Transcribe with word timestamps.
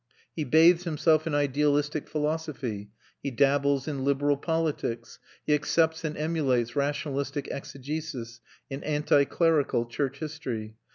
He 0.35 0.43
bathes 0.43 0.83
himself 0.85 1.27
in 1.27 1.35
idealistic 1.35 2.07
philosophy, 2.09 2.89
he 3.21 3.29
dabbles 3.29 3.87
in 3.87 4.03
liberal 4.03 4.35
politics, 4.35 5.19
he 5.45 5.53
accepts 5.53 6.03
and 6.03 6.17
emulates 6.17 6.75
rationalistic 6.75 7.47
exegesis 7.51 8.39
and 8.71 8.83
anti 8.83 9.25
clerical 9.25 9.85
church 9.85 10.17
history. 10.17 10.75